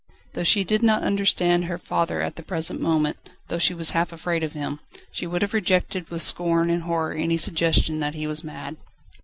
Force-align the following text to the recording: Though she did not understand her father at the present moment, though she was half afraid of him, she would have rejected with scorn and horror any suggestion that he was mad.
Though 0.33 0.43
she 0.43 0.63
did 0.63 0.81
not 0.81 1.03
understand 1.03 1.65
her 1.65 1.77
father 1.77 2.23
at 2.23 2.35
the 2.35 2.41
present 2.41 2.81
moment, 2.81 3.17
though 3.49 3.59
she 3.59 3.75
was 3.75 3.91
half 3.91 4.11
afraid 4.11 4.41
of 4.43 4.53
him, 4.53 4.79
she 5.11 5.27
would 5.27 5.43
have 5.43 5.53
rejected 5.53 6.09
with 6.09 6.23
scorn 6.23 6.71
and 6.71 6.81
horror 6.81 7.13
any 7.13 7.37
suggestion 7.37 7.99
that 7.99 8.15
he 8.15 8.25
was 8.25 8.43
mad. 8.43 8.77